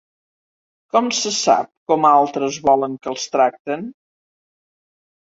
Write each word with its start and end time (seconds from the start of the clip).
Com 0.95 1.09
se 1.17 1.33
sap 1.39 1.67
com 1.91 2.07
altres 2.11 2.57
volen 2.69 2.95
que 3.03 3.11
els 3.11 3.25
tracten? 3.35 3.85